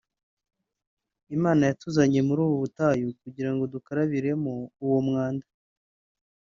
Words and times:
Imana 1.35 1.61
yatuzanye 1.69 2.19
muri 2.27 2.39
ubu 2.47 2.55
butayu 2.63 3.07
kugira 3.21 3.49
ngo 3.53 3.63
dukarabiremo 3.73 4.51
uwo 4.85 4.99
mwanda 5.07 5.45